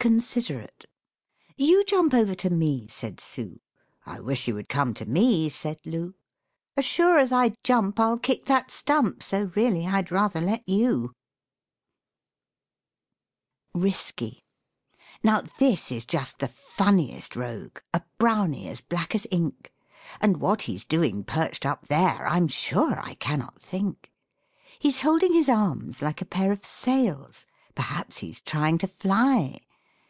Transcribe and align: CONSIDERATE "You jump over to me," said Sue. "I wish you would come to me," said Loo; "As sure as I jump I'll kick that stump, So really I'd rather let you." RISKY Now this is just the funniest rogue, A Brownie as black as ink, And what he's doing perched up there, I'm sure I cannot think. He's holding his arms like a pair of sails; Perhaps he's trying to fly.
CONSIDERATE 0.00 0.84
"You 1.56 1.84
jump 1.84 2.14
over 2.14 2.32
to 2.36 2.50
me," 2.50 2.86
said 2.86 3.18
Sue. 3.18 3.58
"I 4.06 4.20
wish 4.20 4.46
you 4.46 4.54
would 4.54 4.68
come 4.68 4.94
to 4.94 5.04
me," 5.04 5.48
said 5.48 5.80
Loo; 5.84 6.14
"As 6.76 6.84
sure 6.84 7.18
as 7.18 7.32
I 7.32 7.56
jump 7.64 7.98
I'll 7.98 8.16
kick 8.16 8.44
that 8.44 8.70
stump, 8.70 9.24
So 9.24 9.50
really 9.56 9.88
I'd 9.88 10.12
rather 10.12 10.40
let 10.40 10.62
you." 10.68 11.14
RISKY 13.74 14.44
Now 15.24 15.42
this 15.58 15.90
is 15.90 16.04
just 16.06 16.38
the 16.38 16.46
funniest 16.46 17.34
rogue, 17.34 17.80
A 17.92 18.00
Brownie 18.18 18.68
as 18.68 18.80
black 18.80 19.16
as 19.16 19.26
ink, 19.32 19.72
And 20.20 20.36
what 20.36 20.62
he's 20.62 20.84
doing 20.84 21.24
perched 21.24 21.66
up 21.66 21.88
there, 21.88 22.24
I'm 22.28 22.46
sure 22.46 23.00
I 23.00 23.14
cannot 23.14 23.60
think. 23.60 24.12
He's 24.78 25.00
holding 25.00 25.32
his 25.32 25.48
arms 25.48 26.00
like 26.02 26.22
a 26.22 26.24
pair 26.24 26.52
of 26.52 26.64
sails; 26.64 27.46
Perhaps 27.74 28.18
he's 28.18 28.40
trying 28.40 28.78
to 28.78 28.86
fly. 28.86 29.58